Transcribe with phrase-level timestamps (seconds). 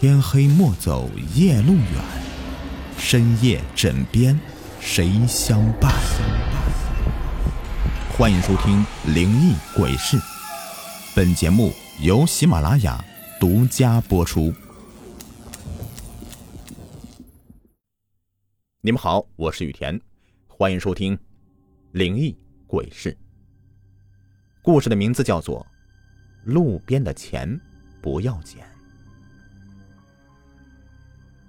[0.00, 1.82] 天黑莫走夜路远，
[2.96, 4.38] 深夜枕边
[4.78, 5.92] 谁相伴？
[8.16, 8.76] 欢迎收听
[9.12, 10.16] 《灵异鬼事》，
[11.16, 13.04] 本节目由喜马拉雅
[13.40, 14.54] 独家播出。
[18.80, 20.00] 你们好，我是雨田，
[20.46, 21.16] 欢迎收听
[21.90, 22.38] 《灵异
[22.68, 23.12] 鬼事》。
[24.62, 25.66] 故事的名字叫做
[26.52, 27.60] 《路边的钱
[28.00, 28.64] 不要捡》。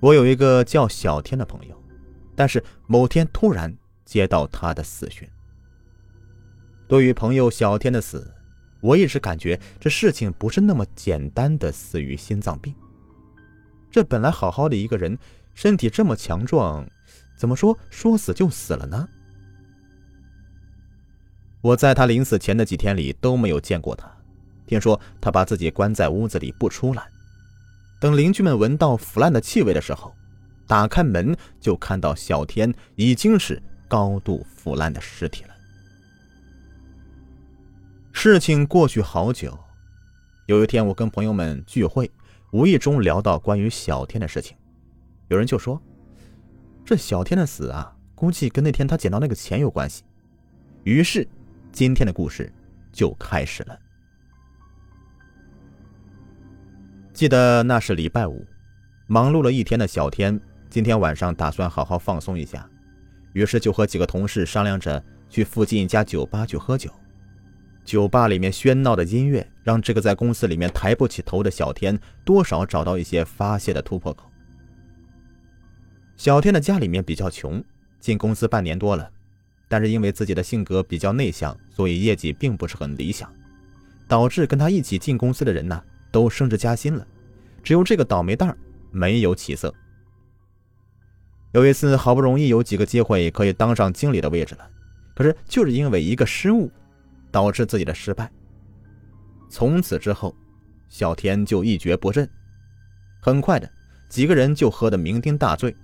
[0.00, 1.76] 我有一个叫小天的朋友，
[2.34, 5.28] 但是某天突然接到他的死讯。
[6.88, 8.32] 对于朋友小天的死，
[8.80, 12.74] 我一直感觉这事情不是那么简单的死于心脏病。
[13.90, 15.18] 这本来好好的一个人，
[15.54, 16.88] 身体这么强壮，
[17.36, 19.06] 怎么说说死就死了呢？
[21.60, 24.10] 我在他临死前的几天里都没有见过他，
[24.66, 27.06] 听说他把自己关在屋子里不出来。
[28.00, 30.12] 等邻居们闻到腐烂的气味的时候，
[30.66, 35.50] 打开门就看到小天已经是高度腐烂的尸体了。
[38.12, 39.58] 事情过去好久，
[40.46, 42.10] 有一天我跟朋友们聚会，
[42.52, 44.56] 无意中聊到关于小天的事情，
[45.28, 45.80] 有人就说
[46.84, 50.04] ：“这小天的死啊，估计跟那天他捡到那个钱有关系。”
[50.84, 51.28] 于是，
[51.70, 52.50] 今天的故事
[52.92, 53.78] 就开始了。
[57.20, 58.46] 记得那是礼拜五，
[59.06, 60.40] 忙碌了一天的小天，
[60.70, 62.66] 今天晚上打算好好放松一下，
[63.34, 66.90] 于是就和几个同事商量着去附近一家酒吧去喝酒。
[67.84, 74.24] 酒吧里面喧闹的音乐，让这个在公司里面抬不起头的小天多少找到一些发泄的突破口。
[76.16, 77.62] 小天的家里面比较穷，
[78.00, 79.06] 进公司半年多了，
[79.68, 83.30] 但是因为自己的性格比较内向，所以业绩并不是很理想，
[84.08, 85.82] 导致跟他一起进公司的人呢。
[86.10, 87.06] 都升职加薪了，
[87.62, 88.56] 只有这个倒霉蛋
[88.90, 89.74] 没有起色。
[91.52, 94.70] 有一次，好不容易有几个机会可以当上经理的位置了，
[95.14, 96.70] 可是就是因为一个失误，
[97.30, 98.30] 导致自己的失败。
[99.48, 100.34] 从此之后，
[100.88, 102.28] 小天就一蹶不振。
[103.20, 103.68] 很快的，
[104.08, 105.74] 几个人就喝得酩酊大醉。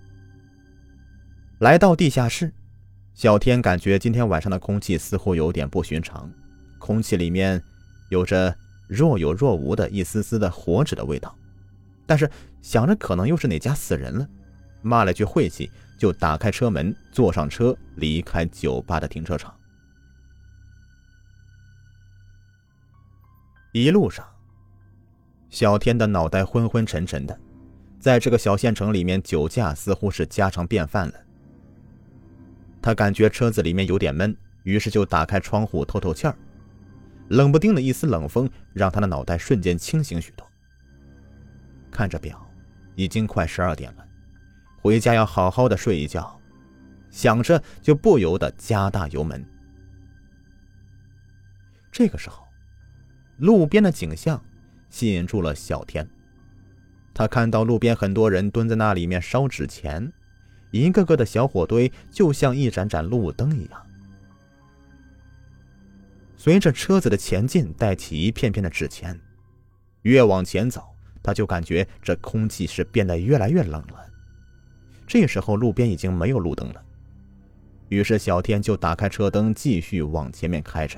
[1.59, 2.53] 来到地下室，
[3.15, 6.31] 小天感觉今天晚上的空气似乎有点不寻常，
[6.79, 7.63] 空气里面
[8.09, 8.57] 有着。
[8.87, 11.37] 若有若无的一丝丝的火纸的味道，
[12.07, 12.31] 但是
[12.63, 14.29] 想着可能又是哪家死人了，
[14.83, 19.53] 骂了句晦气，就打开车门，坐上车离开酒吧的停车场。
[23.73, 24.27] 一路上，
[25.51, 27.39] 小天的脑袋昏昏沉沉的，
[27.99, 31.15] 在这个小县城里面，酒驾似乎是家常便饭了。
[32.81, 36.37] 他感觉车子里面有点闷，于是就打开窗户透透气儿。
[37.29, 40.47] 冷不丁的一丝冷风，让他的脑袋瞬间清醒许多。
[41.91, 42.47] 看着表，
[42.95, 44.07] 已经快十二点了，
[44.81, 46.39] 回家要好好的睡一觉。
[47.11, 49.45] 想着，就不由得加大油门。
[51.91, 52.47] 这个时候，
[53.39, 54.43] 路边的景象
[54.91, 56.07] 吸引住了小天。
[57.15, 60.13] 他看到路边很多人蹲在那里面烧纸钱，
[60.71, 63.86] 一个个的小火堆就像一盏盏路灯一样。
[66.47, 69.21] 随着车子的前进，带起一片片的纸钱。
[70.03, 70.81] 越往前走，
[71.21, 74.07] 他就感觉这空气是变得越来越冷了。
[75.09, 76.81] 这时候，路边已经没有路灯了。
[77.89, 80.97] 于是，小天就打开车灯，继续往前面开着。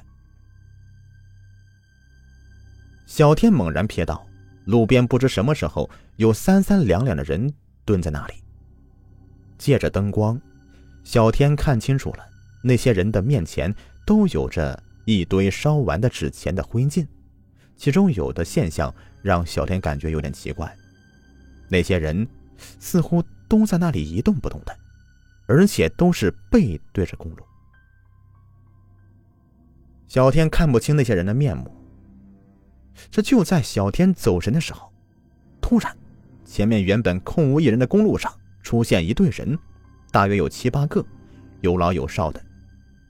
[3.06, 4.26] 小天猛然瞥到，
[4.66, 7.50] 路边不知什么时候有三三两两的人
[7.86, 8.34] 蹲在那里。
[9.56, 10.38] 借着灯光，
[11.04, 12.26] 小天看清楚了，
[12.62, 14.84] 那些人的面前都有着。
[15.08, 17.06] 一堆烧完的纸钱的灰烬，
[17.78, 20.76] 其中有的现象让小天感觉有点奇怪。
[21.66, 22.28] 那些人
[22.78, 24.78] 似乎都在那里一动不动的，
[25.46, 27.38] 而且都是背对着公路。
[30.06, 31.74] 小天看不清那些人的面目。
[33.10, 34.92] 这就在小天走神的时候，
[35.58, 35.96] 突然，
[36.44, 38.30] 前面原本空无一人的公路上
[38.62, 39.58] 出现一队人，
[40.10, 41.02] 大约有七八个，
[41.62, 42.44] 有老有少的。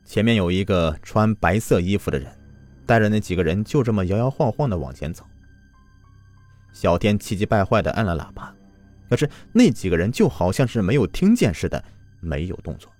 [0.08, 2.34] 前面有一个穿白色衣服的人，
[2.86, 5.22] 带着那几个人就这么摇摇晃晃的往前走。
[6.72, 8.54] 小天气急败坏的按了喇叭，
[9.10, 11.84] 可是那几个人就好像是没有听见似的，
[12.20, 12.90] 没有动作。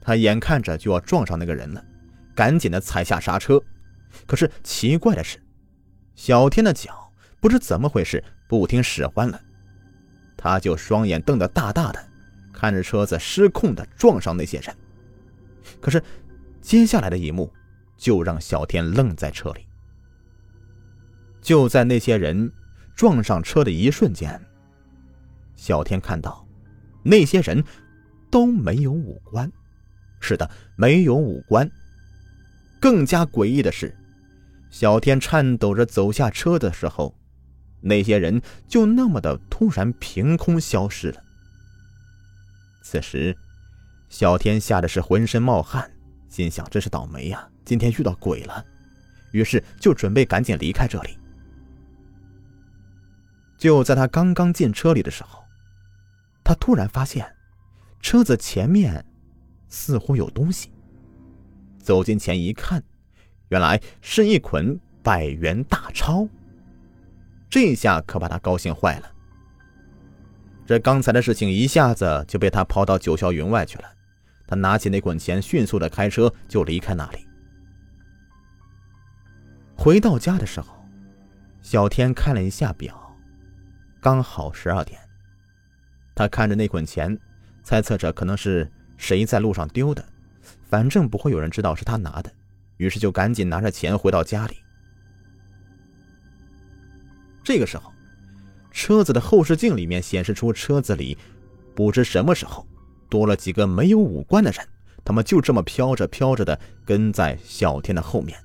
[0.00, 1.84] 他眼看着就要撞上那个人了，
[2.34, 3.62] 赶紧的踩下刹车。
[4.26, 5.38] 可是奇怪的是，
[6.16, 9.40] 小天的脚不知怎么回事不听使唤了，
[10.36, 12.04] 他就双眼瞪得大大的，
[12.52, 14.74] 看着车子失控的撞上那些人。
[15.80, 16.02] 可是，
[16.60, 17.52] 接下来的一幕
[17.96, 19.66] 就让小天愣在车里。
[21.40, 22.50] 就在那些人
[22.94, 24.40] 撞上车的一瞬间，
[25.56, 26.46] 小天看到
[27.02, 27.64] 那些人
[28.30, 29.50] 都没有五官。
[30.20, 31.70] 是的，没有五官。
[32.78, 33.96] 更加诡异的是，
[34.70, 37.14] 小天颤抖着走下车的时候，
[37.80, 41.22] 那些人就那么的突然凭空消失了。
[42.82, 43.36] 此时，
[44.10, 45.88] 小天吓得是浑身冒汗，
[46.28, 48.62] 心想：真是倒霉呀，今天遇到鬼了。
[49.30, 51.16] 于是就准备赶紧离开这里。
[53.56, 55.44] 就在他刚刚进车里的时候，
[56.42, 57.24] 他突然发现，
[58.00, 59.04] 车子前面
[59.68, 60.72] 似乎有东西。
[61.78, 62.82] 走近前一看，
[63.48, 66.28] 原来是一捆百元大钞。
[67.48, 69.10] 这下可把他高兴坏了。
[70.66, 73.84] 这刚才的事情一下子就被他抛到九霄云外去了。
[74.50, 77.24] 他拿起那捆钱，迅速的开车就离开那里。
[79.76, 80.84] 回到家的时候，
[81.62, 83.16] 小天看了一下表，
[84.00, 85.00] 刚好十二点。
[86.16, 87.16] 他看着那捆钱，
[87.62, 90.04] 猜测着可能是谁在路上丢的。
[90.68, 92.32] 反正不会有人知道是他拿的，
[92.76, 94.56] 于是就赶紧拿着钱回到家里。
[97.44, 97.92] 这个时候，
[98.72, 101.16] 车子的后视镜里面显示出车子里
[101.74, 102.66] 不知什么时候
[103.10, 104.66] 多了几个没有五官的人，
[105.04, 108.38] 他们就这么飘着飘着的跟在小天的后面。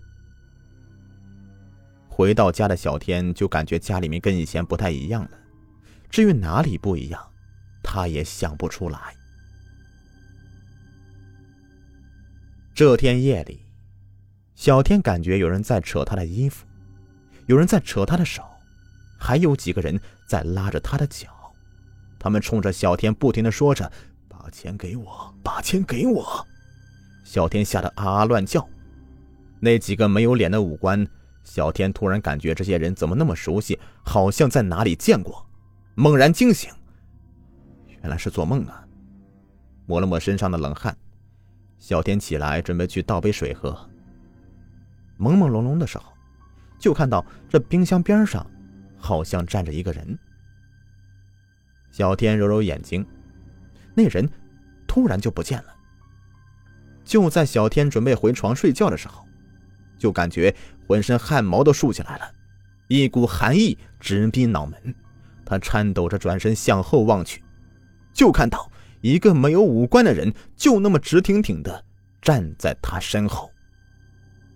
[2.10, 5.32] 回到家的小天就感觉家里面跟以前不太一样了，
[6.10, 7.22] 至于哪里不一样，
[7.84, 9.00] 他也想不出来。
[12.74, 13.66] 这天夜里，
[14.56, 16.66] 小天感觉有人在扯他的衣服，
[17.46, 18.44] 有人在扯他的手，
[19.18, 21.28] 还有几个人在拉着他的脚。
[22.18, 23.92] 他们冲着小天不停的说着
[24.46, 26.24] ：“把钱给我，把钱给我！”
[27.26, 28.68] 小天吓得啊啊乱叫。
[29.60, 31.04] 那几个没有脸的五官，
[31.44, 35.44] 小天突然感觉这些人怎么那么熟悉，好像在哪里见过。
[35.96, 36.72] 猛然惊醒，
[37.88, 38.86] 原来是做梦啊！
[39.88, 40.96] 抹了抹身上的冷汗。
[41.80, 43.72] 小天起来，准备去倒杯水喝。
[45.18, 46.14] 朦朦胧胧的时候，
[46.78, 48.46] 就看到这冰箱边上
[48.96, 50.16] 好像站着一个人。
[51.90, 53.04] 小天揉揉眼睛，
[53.96, 54.30] 那人
[54.86, 55.76] 突然就不见了。
[57.04, 59.26] 就在小天准备回床睡觉的时候，
[59.98, 60.54] 就感觉
[60.86, 62.32] 浑身汗毛都竖起来了，
[62.88, 64.96] 一股寒意直逼脑门。
[65.44, 67.44] 他颤抖着转身向后望去，
[68.14, 68.72] 就看到。
[69.02, 71.86] 一个没有五官的人就那么直挺挺的
[72.24, 73.52] 站在他身后，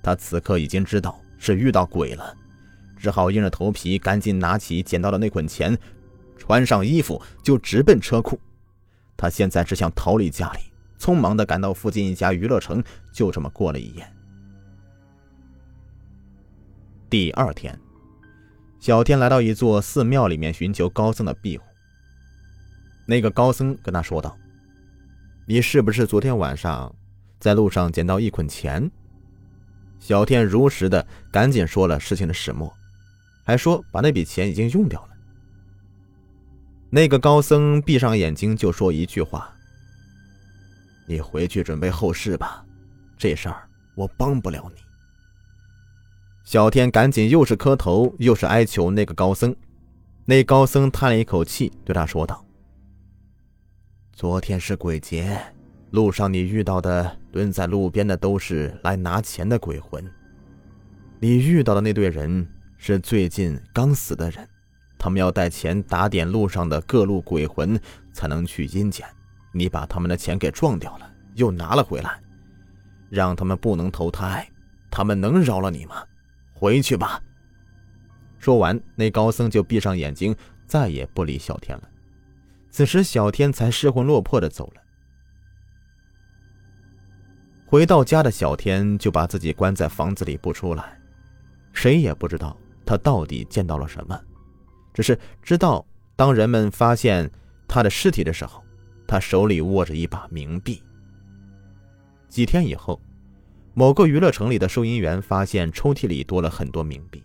[0.01, 2.35] 他此刻已经知道是遇到鬼了，
[2.97, 5.77] 只好硬着头皮赶紧拿起捡到的那捆钱，
[6.35, 8.39] 穿上衣服就直奔车库。
[9.19, 10.60] 他现在只想逃离家里，
[10.98, 12.81] 匆忙的赶到附近一家娱乐城，
[13.12, 14.07] 就这么过了一夜。
[17.10, 17.77] 第二天，
[18.80, 21.66] 小天来到一座寺庙里面寻求高僧的庇护。
[23.06, 24.38] 那个高僧跟他说道
[25.45, 26.95] ：“你是不是昨天晚上
[27.42, 28.89] 在路上捡到一捆钱？”
[30.00, 32.74] 小天如实的赶紧说了事情的始末，
[33.44, 35.10] 还说把那笔钱已经用掉了。
[36.91, 39.53] 那个高僧闭上眼睛就说一句话
[41.07, 42.65] ：“你回去准备后事吧，
[43.18, 44.81] 这事儿我帮不了你。”
[46.44, 49.56] 小天赶紧又是磕头又是哀求那个高僧，
[50.25, 52.44] 那高僧叹了一口气，对他说道。
[54.11, 55.40] 昨天是鬼节，
[55.92, 60.04] 路上你遇到的蹲在路边的都是来拿钱的鬼魂。
[61.19, 62.47] 你遇到的那队人
[62.78, 64.49] 是最近刚死的人，
[64.99, 67.79] 他们要带钱打点路上的各路鬼魂，
[68.13, 69.07] 才能去阴间。
[69.53, 72.21] 你把他们的钱给撞掉了，又拿了回来，
[73.09, 74.47] 让他们不能投胎，
[74.91, 76.03] 他们能饶了你吗？
[76.53, 77.19] 回去吧。
[78.37, 80.35] 说完，那高僧就闭上眼睛，
[80.68, 81.89] 再也不理小天了。
[82.69, 84.81] 此时，小天才失魂落魄的走了。
[87.65, 90.99] 回到家的小天就把自己关在房子里不出来，
[91.71, 94.19] 谁也不知道他到底见到了什么，
[94.94, 97.30] 只是知道当人们发现
[97.68, 98.64] 他的尸体的时候，
[99.08, 100.81] 他手里握着一把冥币。
[102.28, 103.02] 几天以后，
[103.74, 107.24] 某个娱乐城里的收银员发现抽屉里多了很多冥币。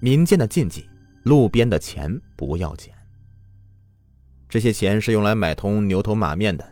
[0.00, 0.88] 民间的禁忌。
[1.24, 2.94] 路边的钱不要捡。
[4.48, 6.66] 这些钱是用来买通牛头马面的，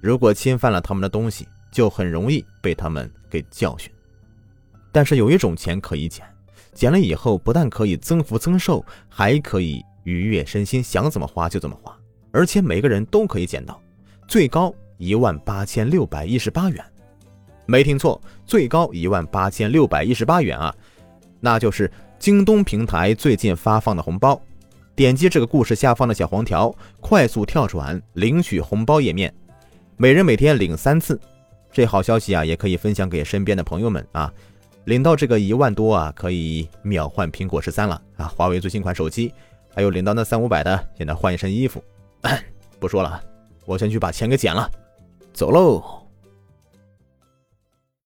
[0.00, 3.92] 如果侵犯了他们的东西，就很容易被他们给教训。
[4.90, 6.26] 但是有一种钱可以捡，
[6.74, 11.96] 捡了以后不但可以增福增寿，还可以愉悦身心，想怎么花就怎么花，
[12.32, 13.80] 而且每个人都可以捡到，
[14.26, 16.84] 最高一万八千六百一十八元。
[17.66, 20.74] 没听错，最高一万八千六百一十八元啊，
[21.40, 21.90] 那就是。
[22.18, 24.40] 京东平台最近发放的红包。
[24.94, 29.34] 点击这个故事下方的小黄条，快速跳转领取红包页面，
[29.96, 31.20] 每人每天领三次。
[31.72, 34.32] 这好消息啊，也可以分享给身边的朋友们啊。
[34.84, 39.32] 领到这个一万多啊，可以秒换苹果十三了啊，华为最新款手机。
[39.74, 41.82] 还有领到那三五百的，现在换一身衣服。
[42.78, 43.22] 不说了，
[43.64, 44.70] 我先去把钱给捡了，
[45.32, 46.01] 走喽。